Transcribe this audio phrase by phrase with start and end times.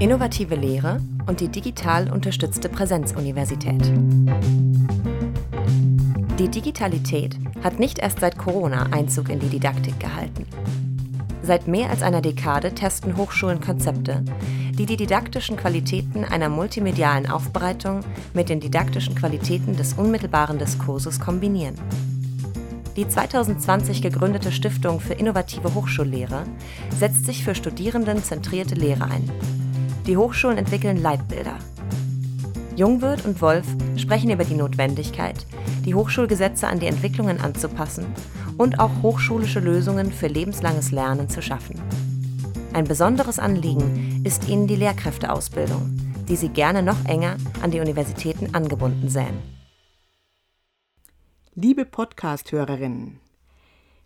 [0.00, 3.82] Innovative Lehre und die digital unterstützte Präsenzuniversität.
[6.38, 10.46] Die Digitalität hat nicht erst seit Corona Einzug in die Didaktik gehalten.
[11.42, 14.22] Seit mehr als einer Dekade testen Hochschulen Konzepte,
[14.78, 18.02] die die didaktischen Qualitäten einer multimedialen Aufbereitung
[18.34, 21.74] mit den didaktischen Qualitäten des unmittelbaren Diskurses kombinieren.
[22.94, 26.44] Die 2020 gegründete Stiftung für innovative Hochschullehre
[26.96, 29.28] setzt sich für studierendenzentrierte Lehre ein.
[30.08, 31.58] Die Hochschulen entwickeln Leitbilder.
[32.76, 33.66] Jungwirth und Wolf
[33.98, 35.44] sprechen über die Notwendigkeit,
[35.84, 38.06] die Hochschulgesetze an die Entwicklungen anzupassen
[38.56, 41.78] und auch hochschulische Lösungen für lebenslanges Lernen zu schaffen.
[42.72, 45.94] Ein besonderes Anliegen ist ihnen die Lehrkräfteausbildung,
[46.26, 49.42] die sie gerne noch enger an die Universitäten angebunden sähen.
[51.54, 53.20] Liebe Podcast-Hörerinnen,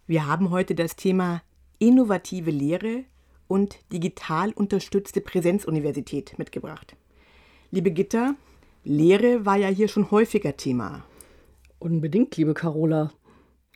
[0.09, 1.43] wir haben heute das Thema
[1.79, 3.05] innovative Lehre
[3.52, 6.97] und digital unterstützte Präsenzuniversität mitgebracht.
[7.70, 8.34] Liebe Gitter,
[8.83, 11.05] Lehre war ja hier schon häufiger Thema.
[11.78, 13.12] Unbedingt, liebe Carola.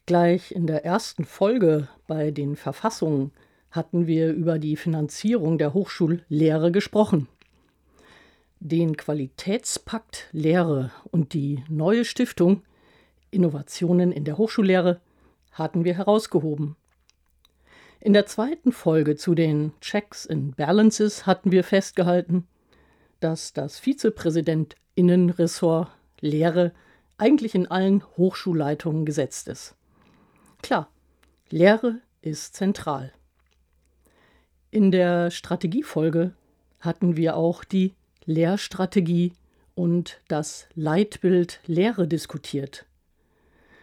[0.07, 3.33] Gleich in der ersten Folge bei den Verfassungen
[3.71, 7.29] hatten wir über die Finanzierung der Hochschullehre gesprochen.
[8.61, 12.63] Den Qualitätspakt Lehre und die neue Stiftung
[13.31, 15.03] Innovationen in der Hochschullehre
[15.53, 16.77] hatten wir herausgehoben.
[18.01, 22.47] In der zweiten Folge zu den Checks and Balances hatten wir festgehalten,
[23.21, 26.73] dass das Vizepräsidentinnenressort Lehre
[27.19, 29.75] eigentlich in allen Hochschulleitungen gesetzt ist.
[30.63, 30.91] Klar,
[31.49, 33.13] Lehre ist zentral.
[34.71, 36.35] In der Strategiefolge
[36.81, 39.33] hatten wir auch die Lehrstrategie
[39.75, 42.87] und das Leitbild Lehre diskutiert.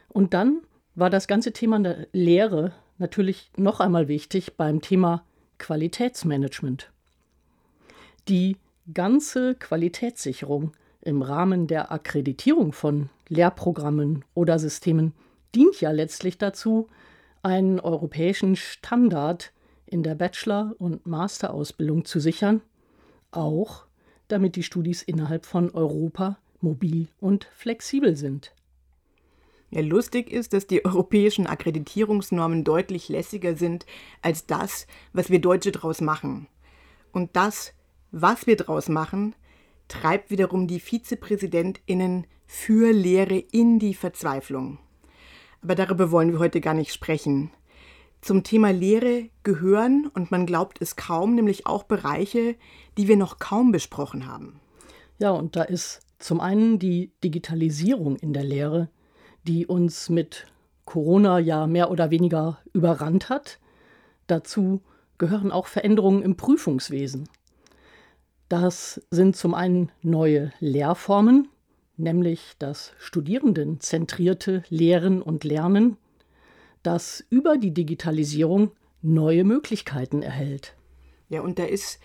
[0.09, 0.61] Und dann
[0.95, 5.23] war das ganze Thema der Lehre natürlich noch einmal wichtig beim Thema
[5.57, 6.91] Qualitätsmanagement.
[8.27, 8.57] Die
[8.93, 15.13] ganze Qualitätssicherung im Rahmen der Akkreditierung von Lehrprogrammen oder Systemen
[15.53, 16.87] dient ja letztlich dazu,
[17.41, 19.51] einen europäischen Standard
[19.85, 22.61] in der Bachelor- und Masterausbildung zu sichern,
[23.31, 23.85] auch
[24.27, 28.53] damit die Studis innerhalb von Europa mobil und flexibel sind.
[29.73, 33.87] Ja, lustig ist, dass die europäischen Akkreditierungsnormen deutlich lässiger sind
[34.21, 36.45] als das, was wir Deutsche draus machen.
[37.11, 37.73] Und das,
[38.11, 39.33] was wir draus machen,
[39.87, 44.77] treibt wiederum die Vizepräsidentinnen für Lehre in die Verzweiflung.
[45.63, 47.49] Aber darüber wollen wir heute gar nicht sprechen.
[48.21, 52.57] Zum Thema Lehre gehören, und man glaubt es kaum, nämlich auch Bereiche,
[52.99, 54.59] die wir noch kaum besprochen haben.
[55.17, 58.89] Ja, und da ist zum einen die Digitalisierung in der Lehre,
[59.47, 60.47] die uns mit
[60.85, 63.59] Corona ja mehr oder weniger überrannt hat.
[64.27, 64.81] Dazu
[65.17, 67.29] gehören auch Veränderungen im Prüfungswesen.
[68.49, 71.47] Das sind zum einen neue Lehrformen,
[71.97, 75.97] nämlich das studierendenzentrierte Lehren und Lernen,
[76.83, 78.71] das über die Digitalisierung
[79.01, 80.75] neue Möglichkeiten erhält.
[81.29, 81.99] Ja, und da ist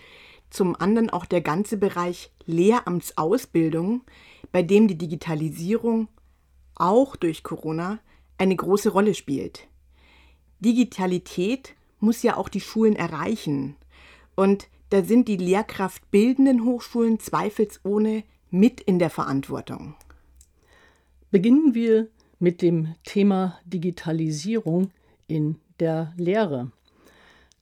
[0.49, 4.01] zum anderen auch der ganze Bereich Lehramtsausbildung,
[4.51, 6.07] bei dem die Digitalisierung
[6.79, 7.99] auch durch Corona
[8.37, 9.67] eine große Rolle spielt.
[10.59, 13.75] Digitalität muss ja auch die Schulen erreichen.
[14.35, 19.95] Und da sind die lehrkraftbildenden Hochschulen zweifelsohne mit in der Verantwortung.
[21.31, 22.07] Beginnen wir
[22.39, 24.91] mit dem Thema Digitalisierung
[25.27, 26.71] in der Lehre.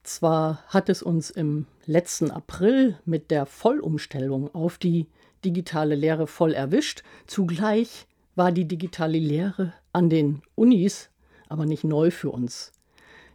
[0.02, 5.06] Zwar hat es uns im letzten April mit der Vollumstellung auf die
[5.44, 8.06] digitale Lehre voll erwischt, zugleich
[8.38, 11.10] war die digitale Lehre an den Unis
[11.48, 12.72] aber nicht neu für uns.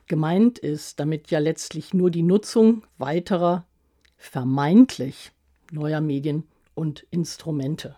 [0.08, 3.66] Gemeint ist damit ja letztlich nur die Nutzung weiterer,
[4.18, 5.31] vermeintlich
[5.72, 6.44] neuer Medien
[6.75, 7.96] und Instrumente.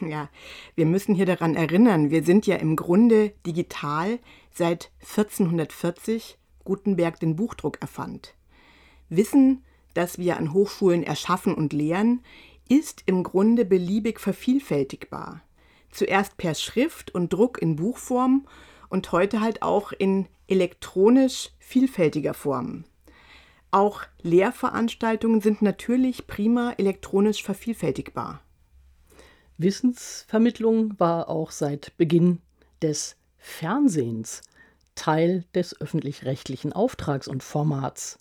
[0.00, 0.28] Ja,
[0.76, 4.18] wir müssen hier daran erinnern, wir sind ja im Grunde digital
[4.50, 8.34] seit 1440 Gutenberg den Buchdruck erfand.
[9.08, 9.64] Wissen,
[9.94, 12.22] das wir an Hochschulen erschaffen und lehren,
[12.68, 15.42] ist im Grunde beliebig vervielfältigbar.
[15.90, 18.46] Zuerst per Schrift und Druck in Buchform
[18.88, 22.84] und heute halt auch in elektronisch vielfältiger Form.
[23.70, 28.40] Auch Lehrveranstaltungen sind natürlich prima elektronisch vervielfältigbar.
[29.58, 32.40] Wissensvermittlung war auch seit Beginn
[32.82, 34.42] des Fernsehens
[34.94, 38.18] Teil des öffentlich-rechtlichen Auftrags und Formats.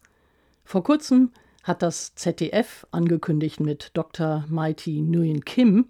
[0.64, 1.32] Vor kurzem
[1.64, 4.46] hat das ZDF angekündigt, mit Dr.
[4.50, 5.90] Mighty Nguyen Kim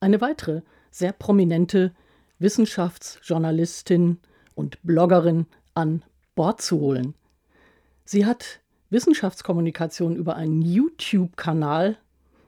[0.00, 1.92] eine weitere sehr prominente
[2.38, 4.18] Wissenschaftsjournalistin
[4.54, 6.04] und Bloggerin an
[6.34, 7.14] Bord zu holen.
[8.04, 11.98] Sie hat Wissenschaftskommunikation über einen YouTube-Kanal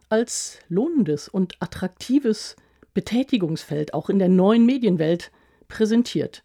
[0.08, 2.56] als lohnendes und attraktives
[2.94, 5.31] Betätigungsfeld auch in der neuen Medienwelt
[5.69, 6.43] präsentiert.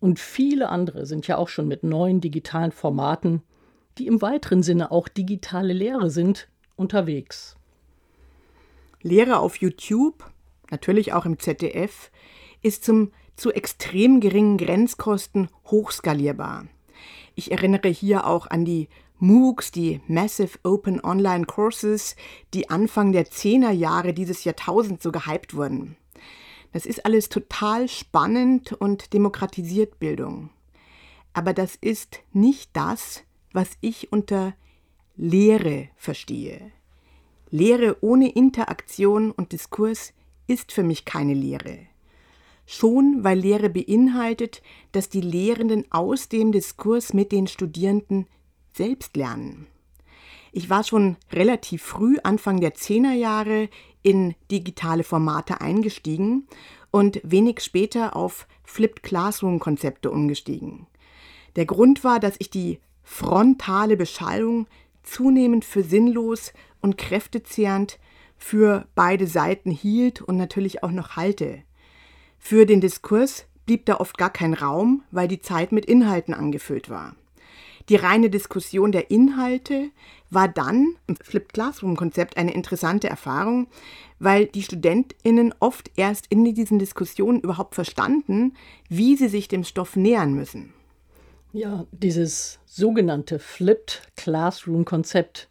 [0.00, 3.42] Und viele andere sind ja auch schon mit neuen digitalen Formaten,
[3.98, 7.56] die im weiteren Sinne auch digitale Lehre sind, unterwegs.
[9.02, 10.24] Lehre auf YouTube,
[10.70, 12.10] natürlich auch im ZDF,
[12.62, 16.66] ist zum zu extrem geringen Grenzkosten hochskalierbar.
[17.34, 18.88] Ich erinnere hier auch an die
[19.18, 22.16] MOOCs, die Massive Open Online Courses,
[22.52, 25.96] die Anfang der 10er Jahre dieses Jahrtausends so gehypt wurden.
[26.72, 30.50] Das ist alles total spannend und demokratisiert Bildung.
[31.32, 34.54] Aber das ist nicht das, was ich unter
[35.16, 36.72] Lehre verstehe.
[37.50, 40.12] Lehre ohne Interaktion und Diskurs
[40.50, 41.78] ist für mich keine Lehre.
[42.66, 44.62] Schon weil Lehre beinhaltet,
[44.92, 48.26] dass die Lehrenden aus dem Diskurs mit den Studierenden
[48.72, 49.66] selbst lernen.
[50.52, 53.68] Ich war schon relativ früh, Anfang der Zehnerjahre,
[54.02, 56.48] in digitale Formate eingestiegen
[56.90, 60.86] und wenig später auf Flipped Classroom-Konzepte umgestiegen.
[61.54, 64.66] Der Grund war, dass ich die frontale Beschallung
[65.02, 67.98] zunehmend für sinnlos und kräftezehrend
[68.40, 71.62] für beide Seiten hielt und natürlich auch noch halte.
[72.38, 76.90] Für den Diskurs blieb da oft gar kein Raum, weil die Zeit mit Inhalten angefüllt
[76.90, 77.14] war.
[77.88, 79.90] Die reine Diskussion der Inhalte
[80.30, 83.68] war dann im Flipped Classroom-Konzept eine interessante Erfahrung,
[84.18, 88.54] weil die StudentInnen oft erst in diesen Diskussionen überhaupt verstanden,
[88.88, 90.72] wie sie sich dem Stoff nähern müssen.
[91.52, 95.48] Ja, dieses sogenannte Flipped Classroom-Konzept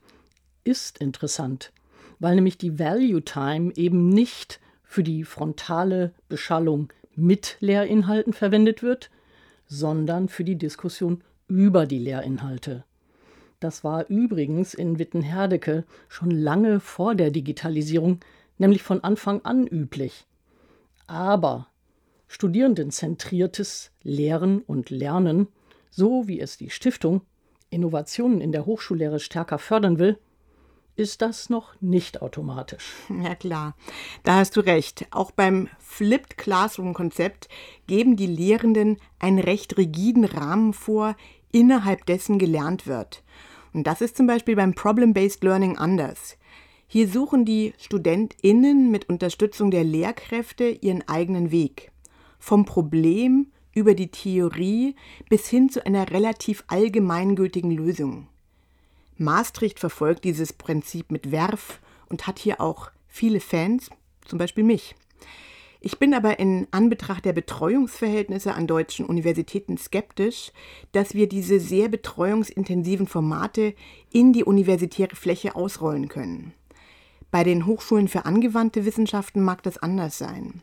[0.63, 1.71] ist interessant,
[2.19, 9.09] weil nämlich die Value Time eben nicht für die frontale Beschallung mit Lehrinhalten verwendet wird,
[9.65, 12.83] sondern für die Diskussion über die Lehrinhalte.
[13.59, 18.19] Das war übrigens in Wittenherdecke schon lange vor der Digitalisierung,
[18.57, 20.25] nämlich von Anfang an üblich.
[21.07, 21.67] Aber
[22.27, 25.47] studierendenzentriertes Lehren und Lernen,
[25.89, 27.21] so wie es die Stiftung
[27.69, 30.17] Innovationen in der Hochschullehre stärker fördern will,
[30.99, 32.93] ist das noch nicht automatisch.
[33.23, 33.75] Ja klar,
[34.23, 35.07] da hast du recht.
[35.11, 37.49] Auch beim Flipped Classroom-Konzept
[37.87, 41.15] geben die Lehrenden einen recht rigiden Rahmen vor,
[41.51, 43.23] innerhalb dessen gelernt wird.
[43.73, 46.37] Und das ist zum Beispiel beim Problem-Based Learning anders.
[46.87, 51.91] Hier suchen die StudentInnen mit Unterstützung der Lehrkräfte ihren eigenen Weg.
[52.39, 54.95] Vom Problem über die Theorie
[55.29, 58.27] bis hin zu einer relativ allgemeingültigen Lösung.
[59.19, 63.89] Maastricht verfolgt dieses Prinzip mit Werf und hat hier auch viele Fans,
[64.25, 64.95] zum Beispiel mich.
[65.81, 70.51] Ich bin aber in Anbetracht der Betreuungsverhältnisse an deutschen Universitäten skeptisch,
[70.91, 73.75] dass wir diese sehr betreuungsintensiven Formate
[74.11, 76.53] in die universitäre Fläche ausrollen können.
[77.31, 80.61] Bei den Hochschulen für angewandte Wissenschaften mag das anders sein.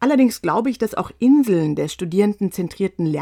[0.00, 3.12] Allerdings glaube ich, dass auch Inseln des studierendenzentrierten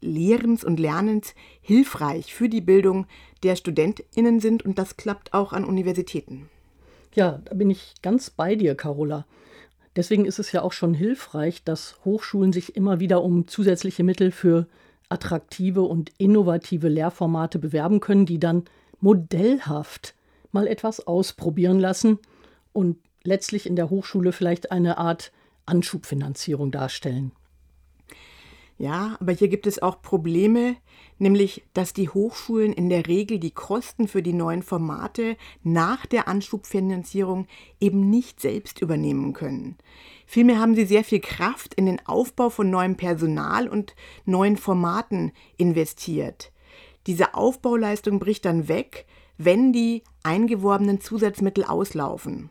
[0.00, 3.06] Lehrens und Lernens hilfreich für die Bildung
[3.42, 6.48] der Studentinnen sind und das klappt auch an Universitäten.
[7.14, 9.26] Ja, da bin ich ganz bei dir, Carola.
[9.96, 14.30] Deswegen ist es ja auch schon hilfreich, dass Hochschulen sich immer wieder um zusätzliche Mittel
[14.30, 14.66] für
[15.08, 18.64] attraktive und innovative Lehrformate bewerben können, die dann
[19.00, 20.14] modellhaft
[20.52, 22.18] mal etwas ausprobieren lassen
[22.72, 25.32] und letztlich in der Hochschule vielleicht eine Art
[25.66, 27.32] Anschubfinanzierung darstellen.
[28.80, 30.74] Ja, aber hier gibt es auch Probleme,
[31.18, 36.28] nämlich dass die Hochschulen in der Regel die Kosten für die neuen Formate nach der
[36.28, 37.46] Anschubfinanzierung
[37.78, 39.76] eben nicht selbst übernehmen können.
[40.24, 43.94] Vielmehr haben sie sehr viel Kraft in den Aufbau von neuem Personal und
[44.24, 46.50] neuen Formaten investiert.
[47.06, 49.04] Diese Aufbauleistung bricht dann weg,
[49.36, 52.48] wenn die eingeworbenen Zusatzmittel auslaufen.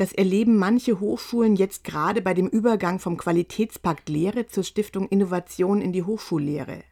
[0.00, 5.82] Das erleben manche Hochschulen jetzt gerade bei dem Übergang vom Qualitätspakt Lehre zur Stiftung Innovation
[5.82, 6.84] in die Hochschullehre.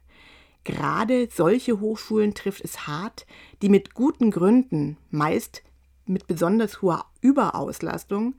[0.63, 3.25] Gerade solche Hochschulen trifft es hart,
[3.63, 5.63] die mit guten Gründen, meist
[6.05, 8.35] mit besonders hoher Überauslastung,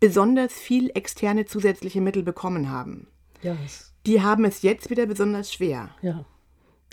[0.00, 3.06] besonders viel externe zusätzliche Mittel bekommen haben.
[3.40, 3.56] Ja,
[4.04, 5.94] die haben es jetzt wieder besonders schwer.
[6.02, 6.26] Ja.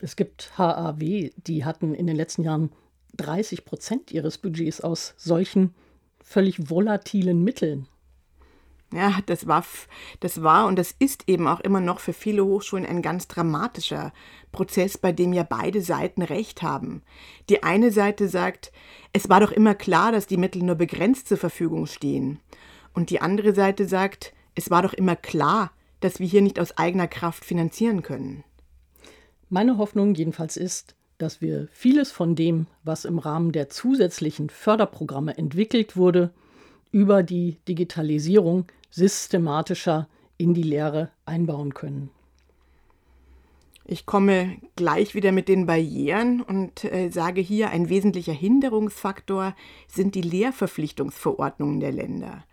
[0.02, 2.72] Es gibt HAW, die hatten in den letzten Jahren
[3.18, 5.76] 30 Prozent ihres Budgets aus solchen
[6.28, 7.88] völlig volatilen Mitteln.
[8.94, 9.66] Ja, das war,
[10.20, 14.14] das war und das ist eben auch immer noch für viele Hochschulen ein ganz dramatischer
[14.52, 17.02] Prozess, bei dem ja beide Seiten recht haben.
[17.50, 18.72] Die eine Seite sagt,
[19.14, 22.40] es war doch immer klar, dass die Mittel nur begrenzt zur Verfügung stehen.
[22.94, 26.78] Und die andere Seite sagt, es war doch immer klar, dass wir hier nicht aus
[26.78, 28.44] eigener Kraft finanzieren können.
[29.50, 35.38] Meine Hoffnung jedenfalls ist, dass wir vieles von dem, was im Rahmen der zusätzlichen Förderprogramme
[35.38, 36.32] entwickelt wurde,
[36.92, 40.08] über die Digitalisierung systematischer
[40.38, 42.10] in die Lehre einbauen können.
[43.90, 49.56] Ich komme gleich wieder mit den Barrieren und äh, sage hier, ein wesentlicher Hinderungsfaktor
[49.88, 52.44] sind die Lehrverpflichtungsverordnungen der Länder.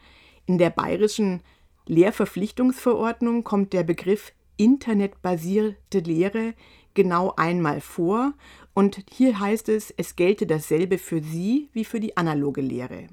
[0.47, 1.41] In der bayerischen
[1.87, 6.55] Lehrverpflichtungsverordnung kommt der Begriff internetbasierte Lehre
[6.95, 8.33] genau einmal vor
[8.75, 13.07] und hier heißt es, es gelte dasselbe für sie wie für die analoge Lehre.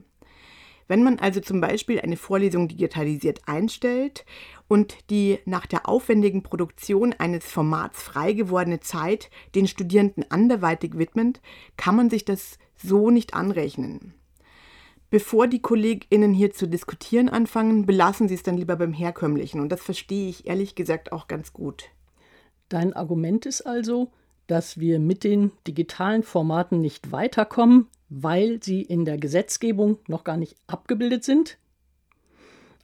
[0.88, 4.26] Wenn man also zum Beispiel eine Vorlesung digitalisiert einstellt
[4.68, 11.40] und die nach der aufwendigen Produktion eines Formats frei gewordene Zeit den Studierenden anderweitig widmet,
[11.78, 14.16] kann man sich das so nicht anrechnen.
[15.12, 19.62] Bevor die KollegInnen hier zu diskutieren anfangen, belassen sie es dann lieber beim Herkömmlichen.
[19.62, 21.90] Und das verstehe ich ehrlich gesagt auch ganz gut.
[22.72, 24.14] Dein Argument ist also,
[24.48, 30.38] dass wir mit den digitalen Formaten nicht weiterkommen, weil sie in der Gesetzgebung noch gar
[30.38, 31.58] nicht abgebildet sind.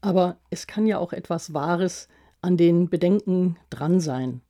[0.02, 2.10] Aber es kann ja auch etwas Wahres
[2.42, 4.42] an den Bedenken dran sein.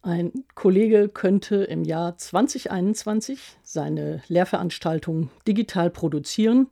[0.00, 6.68] Ein Kollege könnte im Jahr 2021 seine Lehrveranstaltung digital produzieren,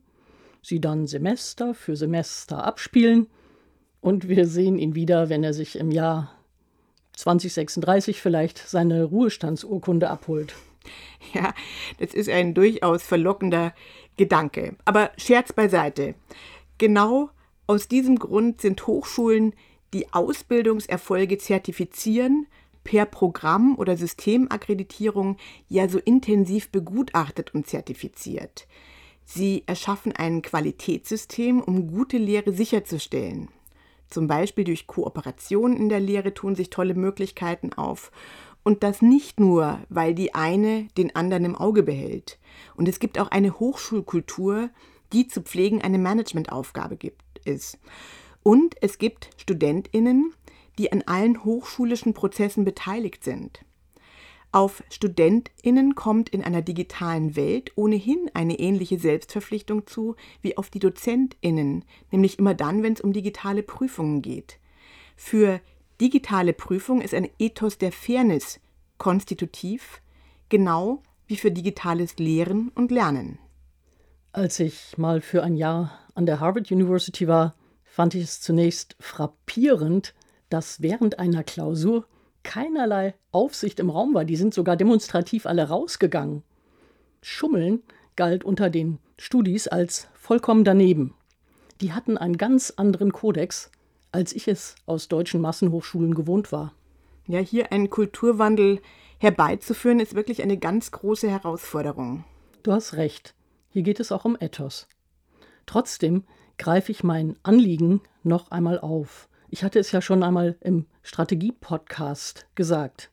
[0.62, 3.26] sie dann Semester für Semester abspielen
[4.00, 6.38] und wir sehen ihn wieder, wenn er sich im Jahr
[7.14, 10.54] 2036 vielleicht seine Ruhestandsurkunde abholt.
[11.33, 11.54] Ja,
[11.99, 13.73] das ist ein durchaus verlockender
[14.16, 14.75] Gedanke.
[14.85, 16.16] Aber Scherz beiseite.
[16.78, 17.31] Genau
[17.69, 19.54] aus diesem Grund sind Hochschulen,
[19.95, 22.49] die Ausbildungserfolge zertifizieren,
[22.85, 25.37] per Programm oder Systemakkreditierung
[25.69, 28.66] ja so intensiv begutachtet und zertifiziert.
[29.25, 33.49] Sie erschaffen ein Qualitätssystem, um gute Lehre sicherzustellen.
[34.12, 38.12] Zum Beispiel durch Kooperation in der Lehre tun sich tolle Möglichkeiten auf.
[38.62, 42.38] Und das nicht nur, weil die eine den anderen im Auge behält.
[42.76, 44.69] Und es gibt auch eine Hochschulkultur,
[45.14, 47.78] die zu pflegen eine Managementaufgabe gibt, ist.
[48.42, 50.35] Und es gibt StudentInnen,
[50.78, 53.64] die an allen hochschulischen Prozessen beteiligt sind.
[54.54, 60.78] Auf StudentInnen kommt in einer digitalen Welt ohnehin eine ähnliche Selbstverpflichtung zu wie auf die
[60.78, 64.59] DozentInnen, nämlich immer dann, wenn es um digitale Prüfungen geht.
[65.16, 65.61] Für
[66.02, 68.61] digitale Prüfung ist ein Ethos der Fairness
[68.99, 70.02] konstitutiv,
[70.50, 73.38] genau wie für digitales Lehren und Lernen.
[74.32, 77.54] Als ich mal für ein Jahr an der Harvard University war,
[77.85, 80.14] fand ich es zunächst frappierend,
[80.50, 82.06] dass während einer Klausur
[82.42, 84.25] keinerlei Aufsicht im Raum war.
[84.25, 86.42] Die sind sogar demonstrativ alle rausgegangen.
[87.20, 87.82] Schummeln
[88.16, 91.14] galt unter den Studis als vollkommen daneben.
[91.80, 93.70] Die hatten einen ganz anderen Kodex
[94.12, 96.75] als ich es aus deutschen Massenhochschulen gewohnt war.
[97.26, 98.80] Ja, hier einen Kulturwandel
[99.18, 102.25] herbeizuführen, ist wirklich eine ganz große Herausforderung.
[102.62, 103.34] Du hast recht.
[103.70, 104.87] Hier geht es auch um Ethos.
[105.64, 106.25] Trotzdem
[106.58, 109.28] greife ich mein Anliegen noch einmal auf.
[109.49, 113.11] Ich hatte es ja schon einmal im Strategie-Podcast gesagt.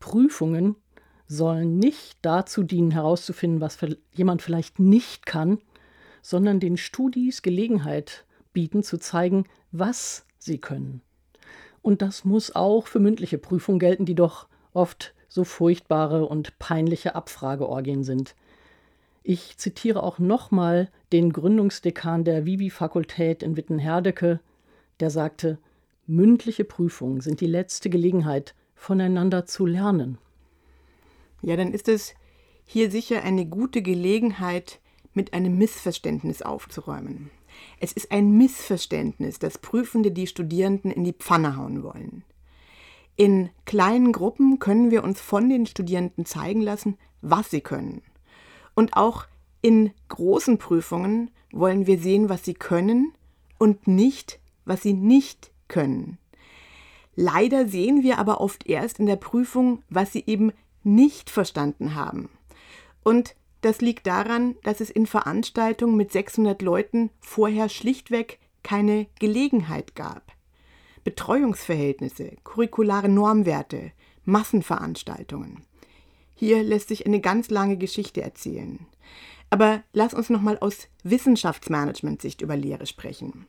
[0.00, 0.76] Prüfungen
[1.26, 3.78] sollen nicht dazu dienen, herauszufinden, was
[4.12, 5.58] jemand vielleicht nicht kann,
[6.22, 11.00] sondern den Studis Gelegenheit bieten, zu zeigen, was sie können.
[11.82, 17.14] Und das muss auch für mündliche Prüfungen gelten, die doch oft so furchtbare und peinliche
[17.14, 18.34] Abfrageorgien sind.
[19.22, 24.40] Ich zitiere auch nochmal den Gründungsdekan der Vivi-Fakultät in Wittenherdecke,
[25.00, 25.58] der sagte,
[26.06, 30.18] mündliche Prüfungen sind die letzte Gelegenheit, voneinander zu lernen.
[31.42, 32.14] Ja, dann ist es
[32.64, 34.80] hier sicher eine gute Gelegenheit,
[35.14, 37.30] mit einem Missverständnis aufzuräumen.
[37.78, 42.24] Es ist ein Missverständnis, dass Prüfende die Studierenden in die Pfanne hauen wollen.
[43.16, 48.02] In kleinen Gruppen können wir uns von den Studierenden zeigen lassen, was sie können.
[48.74, 49.26] Und auch
[49.62, 53.12] in großen Prüfungen wollen wir sehen, was sie können
[53.56, 56.18] und nicht, was sie nicht können.
[57.16, 60.52] Leider sehen wir aber oft erst in der Prüfung, was sie eben
[60.84, 62.28] nicht verstanden haben.
[63.02, 69.96] Und das liegt daran, dass es in Veranstaltungen mit 600 Leuten vorher schlichtweg keine Gelegenheit
[69.96, 70.32] gab.
[71.02, 73.90] Betreuungsverhältnisse, curriculare Normwerte,
[74.24, 75.64] Massenveranstaltungen.
[76.36, 78.86] Hier lässt sich eine ganz lange Geschichte erzählen.
[79.50, 83.46] Aber lass uns nochmal aus Wissenschaftsmanagement-Sicht über Lehre sprechen.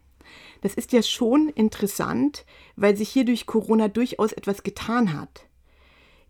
[0.62, 5.46] Das ist ja schon interessant, weil sich hier durch Corona durchaus etwas getan hat.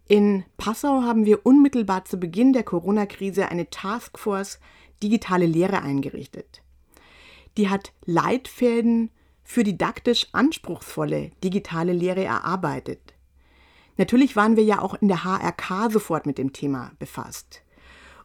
[0.08, 4.60] In Passau haben wir unmittelbar zu Beginn der Corona-Krise eine Taskforce
[5.02, 6.62] Digitale Lehre eingerichtet.
[7.58, 9.10] Die hat Leitfäden
[9.44, 13.14] für didaktisch anspruchsvolle digitale Lehre erarbeitet.
[13.98, 17.62] Natürlich waren wir ja auch in der HRK sofort mit dem Thema befasst.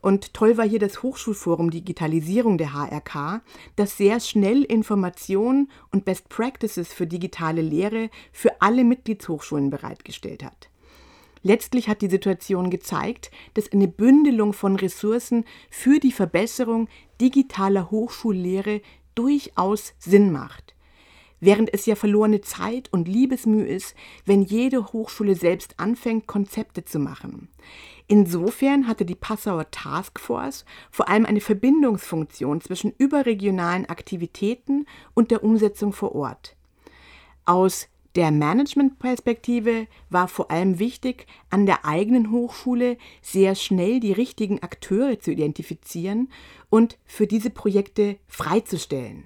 [0.01, 3.43] Und toll war hier das Hochschulforum Digitalisierung der HRK,
[3.77, 10.71] das sehr schnell Informationen und Best Practices für digitale Lehre für alle Mitgliedshochschulen bereitgestellt hat.
[11.43, 16.89] Letztlich hat die Situation gezeigt, dass eine Bündelung von Ressourcen für die Verbesserung
[17.21, 18.83] digitaler Hochschullehre
[19.15, 20.75] durchaus Sinn macht.
[21.41, 23.95] Während es ja verlorene Zeit und Liebesmühe ist,
[24.27, 27.49] wenn jede Hochschule selbst anfängt, Konzepte zu machen.
[28.07, 35.93] Insofern hatte die Passauer Taskforce vor allem eine Verbindungsfunktion zwischen überregionalen Aktivitäten und der Umsetzung
[35.93, 36.57] vor Ort.
[37.47, 44.63] Aus der Managementperspektive war vor allem wichtig, an der eigenen Hochschule sehr schnell die richtigen
[44.63, 46.29] Akteure zu identifizieren
[46.69, 49.25] und für diese Projekte freizustellen.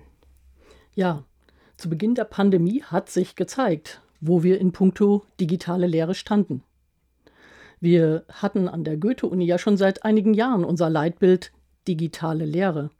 [0.94, 1.24] Ja,
[1.76, 6.62] zu Beginn der Pandemie hat sich gezeigt, wo wir in puncto digitale Lehre standen.
[7.80, 11.52] Wir hatten an der Goethe-Uni ja schon seit einigen Jahren unser Leitbild
[11.86, 12.90] digitale Lehre.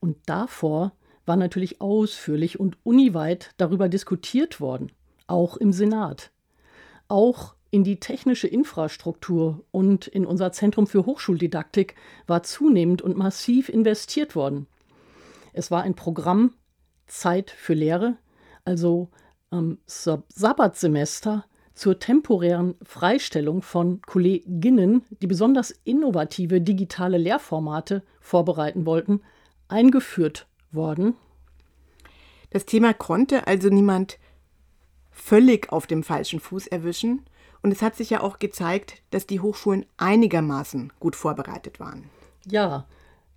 [0.00, 0.92] Und davor
[1.26, 4.90] war natürlich ausführlich und uniweit darüber diskutiert worden,
[5.26, 6.32] auch im Senat.
[7.06, 11.94] Auch in die technische Infrastruktur und in unser Zentrum für Hochschuldidaktik
[12.26, 14.66] war zunehmend und massiv investiert worden.
[15.52, 16.54] Es war ein Programm
[17.08, 18.16] Zeit für Lehre,
[18.64, 19.08] also
[19.52, 29.22] ähm, Sabbatsemester zur temporären Freistellung von Kolleginnen, die besonders innovative digitale Lehrformate vorbereiten wollten,
[29.68, 31.14] eingeführt worden.
[32.50, 34.18] Das Thema konnte also niemand
[35.10, 37.24] völlig auf dem falschen Fuß erwischen.
[37.62, 42.08] Und es hat sich ja auch gezeigt, dass die Hochschulen einigermaßen gut vorbereitet waren.
[42.46, 42.86] Ja,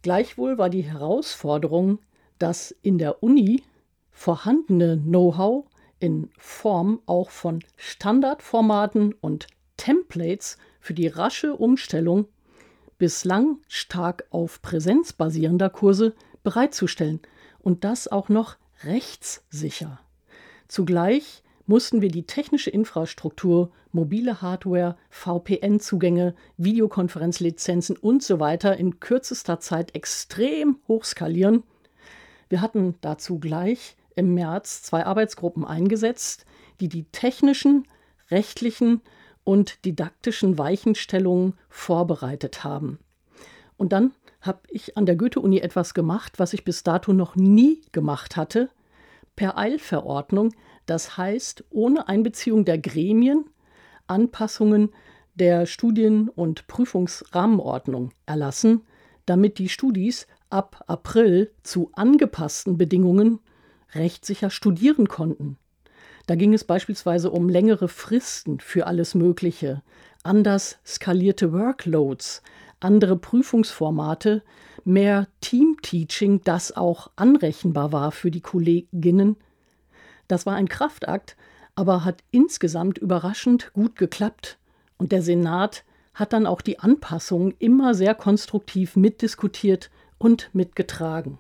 [0.04, 2.00] gleichwohl war die Herausforderung,
[2.42, 3.64] dass in der Uni
[4.10, 5.66] vorhandene Know-how
[6.00, 12.28] in Form auch von Standardformaten und Templates für die rasche Umstellung
[12.98, 17.20] bislang stark auf Präsenz basierender Kurse bereitzustellen
[17.60, 20.00] und das auch noch rechtssicher.
[20.68, 29.96] Zugleich mussten wir die technische Infrastruktur, mobile Hardware, VPN-Zugänge, Videokonferenzlizenzen und so in kürzester Zeit
[29.96, 31.64] extrem hochskalieren.
[32.52, 36.46] Wir hatten dazu gleich im März zwei Arbeitsgruppen eingesetzt,
[36.82, 37.88] die die technischen,
[38.30, 39.00] rechtlichen
[39.46, 43.00] und didaktischen Weichenstellungen vorbereitet haben.
[43.78, 44.12] Und dann
[44.42, 48.70] habe ich an der Goethe-Uni etwas gemacht, was ich bis dato noch nie gemacht hatte,
[49.38, 50.54] per Eilverordnung,
[50.86, 53.46] das heißt ohne Einbeziehung der Gremien,
[54.08, 54.90] Anpassungen
[55.36, 58.82] der Studien- und Prüfungsrahmenordnung erlassen,
[59.26, 63.40] damit die Studis ab April zu angepassten Bedingungen
[63.94, 65.58] rechtssicher studieren konnten.
[66.28, 69.82] Da ging es beispielsweise um längere Fristen für alles Mögliche,
[70.24, 72.42] anders skalierte Workloads,
[72.80, 74.44] andere Prüfungsformate,
[74.84, 79.38] mehr Teamteaching, das auch anrechenbar war für die Kolleginnen.
[80.28, 81.36] Das war ein Kraftakt,
[81.76, 84.58] aber hat insgesamt überraschend gut geklappt.
[84.98, 85.84] Und der Senat
[86.14, 89.90] hat dann auch die Anpassungen immer sehr konstruktiv mitdiskutiert
[90.22, 91.40] und mitgetragen.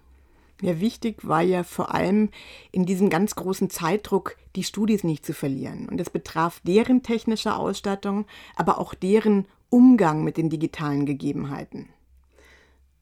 [0.61, 2.29] Ja, wichtig war ja vor allem
[2.71, 5.87] in diesem ganz großen Zeitdruck die Studis nicht zu verlieren.
[5.87, 11.89] Und das betraf deren technische Ausstattung, aber auch deren Umgang mit den digitalen Gegebenheiten.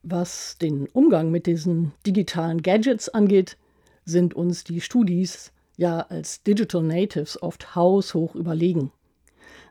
[0.04, 3.58] Was den Umgang mit diesen digitalen Gadgets angeht,
[4.04, 8.92] sind uns die Studis ja als Digital Natives oft haushoch überlegen.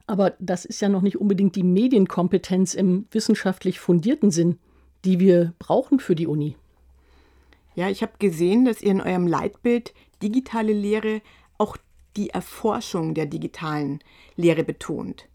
[0.07, 4.59] Aber das ist ja noch nicht unbedingt die Medienkompetenz im wissenschaftlich fundierten Sinn,
[5.05, 6.57] die wir brauchen für die Uni.
[7.75, 11.23] Ja, ich habe gesehen, dass ihr in eurem Leitbild digitale Lehre
[11.59, 11.77] auch
[12.17, 14.01] die Erforschung der digitalen
[14.37, 15.29] Lehre betont.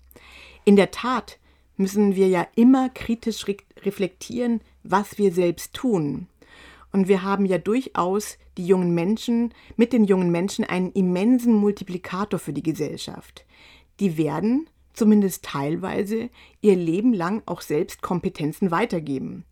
[0.66, 1.40] In der Tat
[1.78, 6.28] müssen wir ja immer kritisch re reflektieren, was wir selbst tun.
[6.92, 12.40] Und wir haben ja durchaus die jungen Menschen, mit den jungen Menschen einen immensen Multiplikator
[12.40, 13.46] für die Gesellschaft.
[14.00, 16.30] Die werden, zumindest teilweise,
[16.62, 19.46] ihr Leben lang auch selbst Kompetenzen weitergeben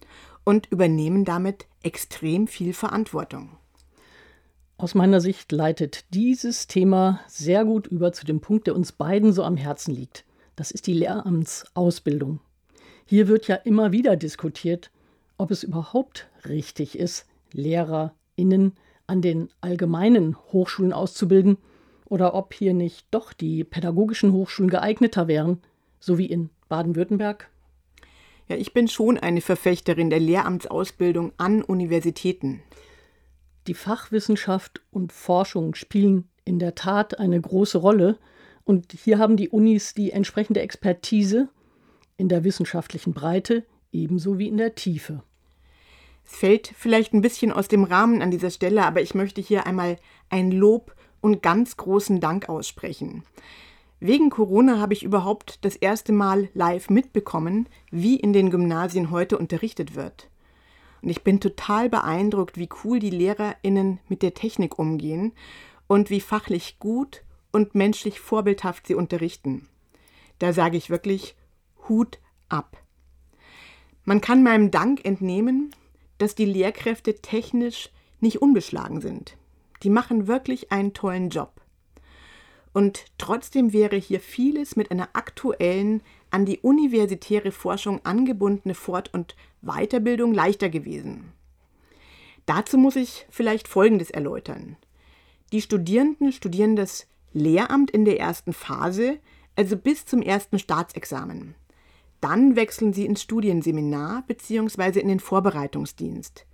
[0.44, 3.58] und übernehmen damit extrem viel Verantwortung.
[4.78, 9.32] Aus meiner Sicht leitet dieses Thema sehr gut über zu dem Punkt, der uns beiden
[9.32, 10.26] so am Herzen liegt.
[10.56, 12.40] Das ist die Lehramtsausbildung.
[13.06, 14.92] Hier wird ja immer wieder diskutiert,
[15.38, 18.74] ob es überhaupt richtig ist, LehrerInnen
[19.06, 21.58] an den allgemeinen Hochschulen auszubilden
[22.12, 25.62] oder ob hier nicht doch die pädagogischen Hochschulen geeigneter wären,
[26.00, 27.50] so wie in Baden-Württemberg
[28.52, 32.62] ja, ich bin schon eine Verfechterin der Lehramtsausbildung an Universitäten.
[33.68, 38.18] Die Fachwissenschaft und Forschung spielen in der Tat eine große Rolle
[38.66, 41.48] Und hier haben die Unis die entsprechende Expertise
[42.18, 45.24] in der wissenschaftlichen Breite ebenso wie in der Tiefe.
[46.26, 49.66] Es fällt vielleicht ein bisschen aus dem Rahmen an dieser Stelle, aber ich möchte hier
[49.66, 49.98] einmal
[50.30, 53.24] ein Lob und ganz großen Dank aussprechen.
[54.00, 59.38] Wegen Corona habe ich überhaupt das erste Mal live mitbekommen, wie in den Gymnasien heute
[59.38, 60.28] unterrichtet wird.
[61.02, 65.34] Und ich bin total beeindruckt, wie cool die Lehrerinnen mit der Technik umgehen
[65.88, 69.68] und wie fachlich gut und menschlich vorbildhaft sie unterrichten.
[70.40, 71.36] Da sage ich wirklich
[71.88, 72.78] Hut ab.
[74.04, 75.76] Man kann meinem Dank entnehmen,
[76.18, 79.38] dass die Lehrkräfte technisch nicht unbeschlagen sind.
[79.84, 81.62] Die machen wirklich einen tollen Job.
[82.74, 89.36] Und trotzdem wäre hier vieles mit einer aktuellen, an die universitäre Forschung angebundene Fort- und
[89.62, 91.34] Weiterbildung leichter gewesen.
[92.46, 94.78] Dazu muss ich vielleicht Folgendes erläutern.
[95.52, 99.20] Die Studierenden studieren das Lehramt in der ersten Phase,
[99.56, 101.56] also bis zum ersten Staatsexamen.
[102.22, 105.00] Dann wechseln sie ins Studienseminar bzw.
[105.00, 106.46] in den Vorbereitungsdienst.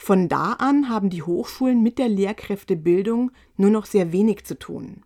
[0.00, 5.02] Von da an haben die Hochschulen mit der Lehrkräftebildung nur noch sehr wenig zu tun.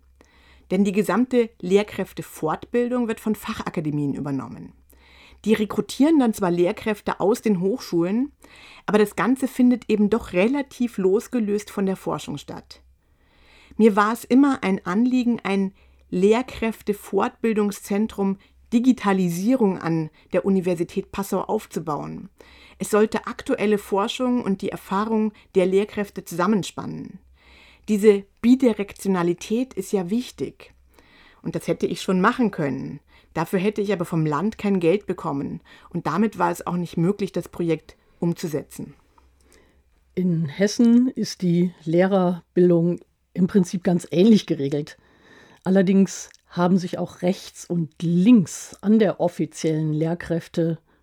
[0.71, 4.75] Denn die gesamte Lehrkräftefortbildung wird von Fachakademien übernommen.
[5.47, 8.33] Die rekrutieren dann zwar Lehrkräfte aus den Hochschulen,
[8.87, 12.83] aber das Ganze findet eben doch relativ losgelöst von der Forschung statt.
[13.79, 15.73] Mir war es immer ein Anliegen, ein
[16.11, 18.37] Lehrkräftefortbildungszentrum
[18.73, 22.29] Digitalisierung an der Universität Passau aufzubauen.
[22.83, 27.21] Es sollte aktuelle Forschung und die Erfahrung der Lehrkräfte zusammenspannen.
[27.87, 30.75] Diese Bidirektionalität ist ja wichtig.
[31.43, 32.99] Und das hätte ich schon machen können.
[33.35, 35.61] Dafür hätte ich aber vom Land kein Geld bekommen.
[35.91, 38.95] Und damit war es auch nicht möglich, das Projekt umzusetzen.
[40.17, 42.99] In Hessen ist die Lehrerbildung
[43.33, 44.99] im Prinzip ganz ähnlich geregelt.
[45.63, 49.93] Allerdings haben sich auch rechts und links an der offiziellen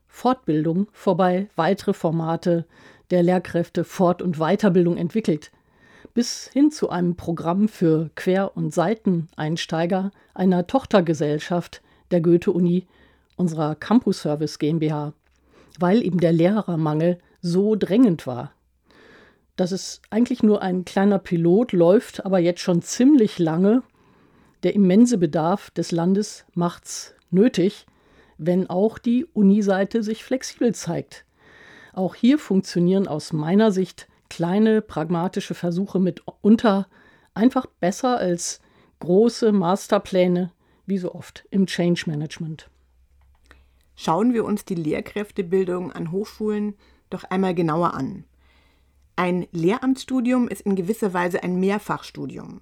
[0.09, 2.65] Lehrkräfte-Fortbildung vorbei weitere Formate
[3.11, 5.51] der Lehrkräfte-Fort- und Weiterbildung entwickelt,
[6.13, 12.87] bis hin zu einem Programm für Quer- und Seiteneinsteiger einer Tochtergesellschaft der Goethe-Uni,
[13.37, 15.13] unserer Campus Service GmbH,
[15.79, 18.51] weil eben der Lehrermangel so drängend war.
[19.55, 23.83] Das ist eigentlich nur ein kleiner Pilot, läuft aber jetzt schon ziemlich lange
[24.63, 27.85] der immense Bedarf des Landes macht's nötig,
[28.39, 31.25] wenn auch die Uniseite sich flexibel zeigt.
[31.93, 36.88] Auch hier funktionieren aus meiner Sicht kleine pragmatische Versuche mitunter
[37.34, 38.62] einfach besser als
[38.99, 40.52] große Masterpläne,
[40.86, 42.69] wie so oft im Change Management.
[43.95, 46.75] Schauen wir uns die Lehrkräftebildung an Hochschulen
[47.10, 48.23] doch einmal genauer an.
[49.17, 52.62] Ein Lehramtsstudium ist in gewisser Weise ein Mehrfachstudium.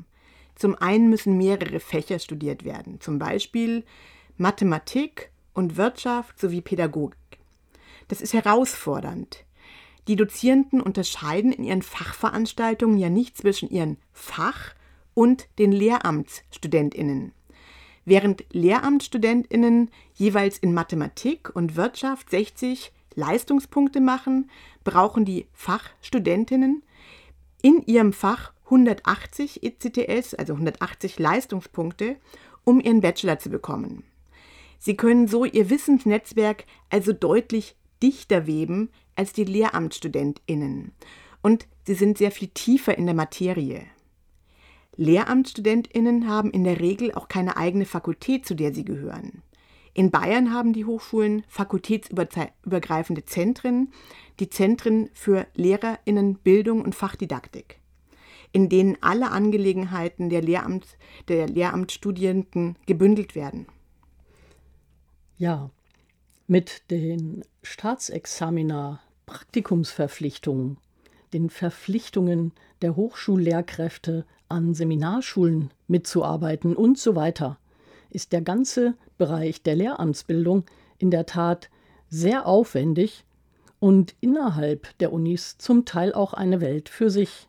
[0.56, 3.84] Zum einen müssen mehrere Fächer studiert werden, zum Beispiel
[4.38, 7.18] Mathematik und Wirtschaft sowie Pädagogik.
[8.08, 9.44] Das ist herausfordernd.
[10.08, 14.76] Die Dozierenden unterscheiden in ihren Fachveranstaltungen ja nicht zwischen ihren Fach-
[15.16, 17.34] und den Lehramtsstudentinnen.
[18.06, 24.50] Während Lehramtsstudentinnen jeweils in Mathematik und Wirtschaft 60 Leistungspunkte machen,
[24.84, 26.84] brauchen die Fachstudentinnen
[27.64, 32.18] in ihrem Fach 180 ECTS, also 180 Leistungspunkte,
[32.64, 34.04] um ihren Bachelor zu bekommen.
[34.80, 40.92] Sie können so ihr Wissensnetzwerk also deutlich dichter weben als die Lehramtsstudentinnen
[41.42, 43.84] und sie sind sehr viel tiefer in der Materie.
[44.96, 49.44] Lehramtsstudentinnen haben in der Regel auch keine eigene Fakultät, zu der sie gehören.
[49.94, 53.92] In Bayern haben die Hochschulen fakultätsübergreifende Zentren,
[54.40, 57.80] die Zentren für Lehrerinnenbildung und Fachdidaktik
[58.52, 63.68] in denen alle Angelegenheiten der, Lehramt, der Lehramtsstudierenden gebündelt werden.
[65.40, 65.70] Ja,
[66.48, 70.78] mit den Staatsexamina Praktikumsverpflichtungen,
[71.32, 77.60] den Verpflichtungen der Hochschullehrkräfte an Seminarschulen mitzuarbeiten und so weiter,
[78.10, 80.64] ist der ganze Bereich der Lehramtsbildung
[80.98, 81.70] in der Tat
[82.10, 83.24] sehr aufwendig
[83.80, 87.48] und innerhalb der Unis zum Teil auch eine Welt für sich.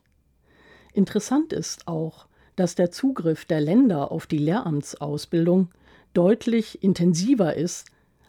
[0.93, 5.69] Interessant ist auch, dass der Zugriff der Länder auf die Lehramtsausbildung
[6.13, 7.87] deutlich intensiver ist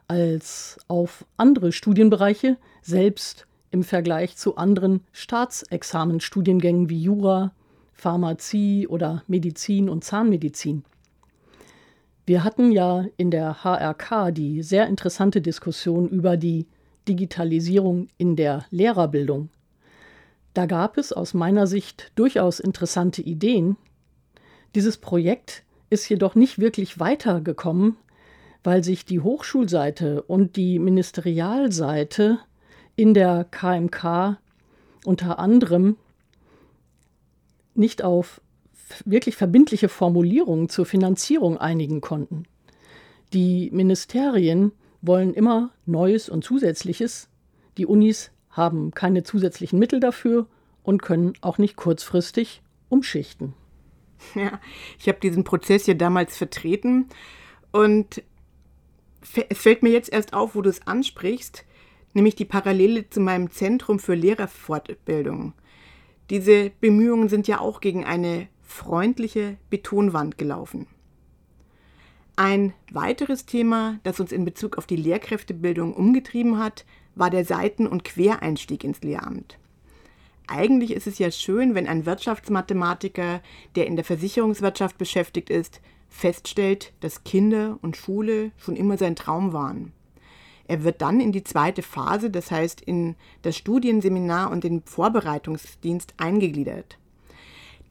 [0.09, 7.53] als auf andere Studienbereiche, selbst im Vergleich zu anderen Staatsexamenstudiengängen wie Jura,
[7.93, 10.85] Pharmazie oder Medizin und Zahnmedizin.
[12.27, 16.67] Wir hatten ja in der HRK die sehr interessante Diskussion über die
[17.09, 19.49] Digitalisierung in der Lehrerbildung.
[20.55, 23.77] Da gab es aus meiner Sicht durchaus interessante Ideen.
[24.75, 27.97] Dieses Projekt ist jedoch nicht wirklich weitergekommen,
[28.63, 32.39] weil sich die Hochschulseite und die Ministerialseite
[32.97, 34.39] in der KMK
[35.05, 35.97] unter anderem
[37.75, 38.41] nicht auf
[39.05, 42.45] wirklich verbindliche Formulierungen zur Finanzierung einigen konnten.
[43.33, 44.73] Die Ministerien
[45.03, 47.29] wollen immer Neues und Zusätzliches.
[47.79, 50.47] Die Unis haben keine zusätzlichen Mittel dafür
[50.83, 53.55] und können auch nicht kurzfristig umschichten.
[54.35, 54.61] Ja,
[54.99, 57.09] ich habe diesen Prozess ja damals vertreten
[57.73, 58.23] und
[59.23, 61.65] es fällt mir jetzt erst auf, wo du es ansprichst,
[62.15, 65.53] nämlich die Parallele zu meinem Zentrum für Lehrerfortbildung.
[66.31, 70.87] Diese Bemühungen sind ja auch gegen eine freundliche Betonwand gelaufen.
[72.37, 77.87] Ein weiteres Thema, das uns in Bezug auf die Lehrkräftebildung umgetrieben hat, war der Seiten-
[77.87, 79.59] und Quereinstieg ins Lehramt.
[80.53, 83.41] Eigentlich ist es ja schön, wenn ein Wirtschaftsmathematiker,
[83.77, 89.53] der in der Versicherungswirtschaft beschäftigt ist, feststellt, dass Kinder und Schule schon immer sein Traum
[89.53, 89.93] waren.
[90.67, 96.15] Er wird dann in die zweite Phase, das heißt in das Studienseminar und den Vorbereitungsdienst
[96.17, 96.99] eingegliedert.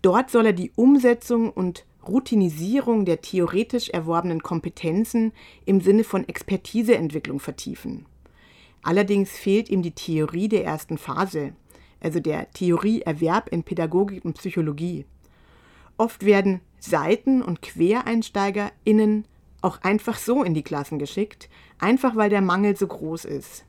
[0.02, 5.32] Dort soll er die Umsetzung und Routinisierung der theoretisch erworbenen Kompetenzen
[5.66, 8.06] im Sinne von Expertiseentwicklung vertiefen.
[8.84, 11.54] Allerdings fehlt ihm die Theorie der ersten Phase,
[12.00, 15.06] also der Theorieerwerb in Pädagogik und Psychologie.
[15.98, 19.26] Oft werden Seiten- und QuereinsteigerInnen
[19.62, 23.66] auch einfach so in die Klassen geschickt, einfach weil der Mangel so groß ist.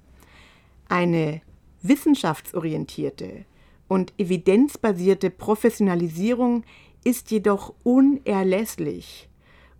[0.88, 1.40] Eine
[1.82, 3.44] wissenschaftsorientierte
[3.88, 6.64] und evidenzbasierte Professionalisierung
[7.02, 9.29] ist jedoch unerlässlich.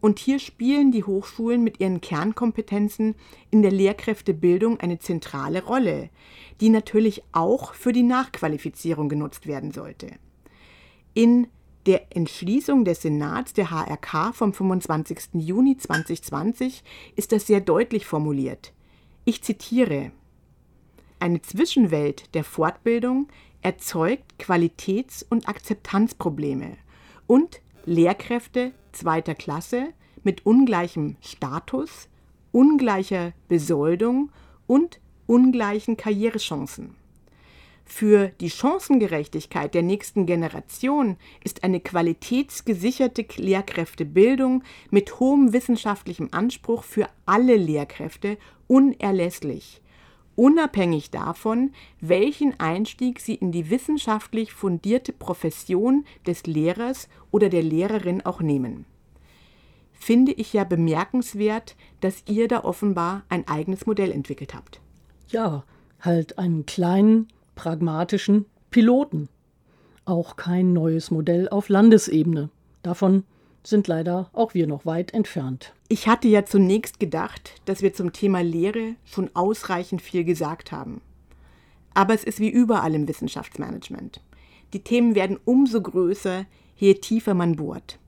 [0.00, 3.14] Und hier spielen die Hochschulen mit ihren Kernkompetenzen
[3.50, 6.08] in der Lehrkräftebildung eine zentrale Rolle,
[6.60, 10.12] die natürlich auch für die Nachqualifizierung genutzt werden sollte.
[11.12, 11.48] In
[11.86, 15.34] der Entschließung des Senats der HRK vom 25.
[15.34, 16.82] Juni 2020
[17.16, 18.72] ist das sehr deutlich formuliert.
[19.24, 20.12] Ich zitiere
[21.18, 23.28] Eine Zwischenwelt der Fortbildung
[23.62, 26.76] erzeugt Qualitäts- und Akzeptanzprobleme
[27.26, 29.88] und Lehrkräfte zweiter Klasse
[30.22, 32.09] mit ungleichem Status,
[32.53, 34.31] ungleicher Besoldung
[34.66, 36.94] und ungleichen Karrierechancen.
[37.85, 47.09] Für die Chancengerechtigkeit der nächsten Generation ist eine qualitätsgesicherte Lehrkräftebildung mit hohem wissenschaftlichem Anspruch für
[47.26, 49.83] alle Lehrkräfte unerlässlich,
[50.40, 58.24] unabhängig davon, welchen Einstieg sie in die wissenschaftlich fundierte Profession des Lehrers oder der Lehrerin
[58.24, 58.87] auch nehmen.
[59.92, 64.81] Finde ich ja bemerkenswert, dass ihr da offenbar ein eigenes Modell entwickelt habt.
[65.29, 65.64] Ja,
[66.00, 69.29] halt einen kleinen pragmatischen Piloten.
[70.07, 72.48] Auch kein neues Modell auf Landesebene.
[72.83, 73.24] Davon
[73.62, 75.75] sind leider auch wir noch weit entfernt.
[75.88, 81.01] Ich hatte ja zunächst gedacht, dass wir zum Thema Lehre schon ausreichend viel gesagt haben.
[81.94, 84.20] Aber es ist wie überall im Wissenschaftsmanagement.
[84.73, 86.46] Die Themen werden umso größer,
[86.77, 87.99] je tiefer man bohrt.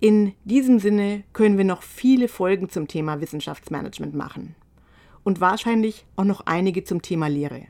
[0.00, 4.56] In diesem Sinne können wir noch viele Folgen zum Thema Wissenschaftsmanagement machen.
[5.22, 7.66] Und wahrscheinlich auch noch einige zum Thema Lehre.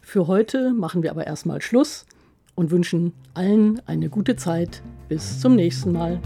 [0.00, 2.06] Für heute machen wir aber erstmal Schluss
[2.54, 4.82] und wünschen allen eine gute Zeit.
[5.08, 6.20] Bis zum nächsten Mal.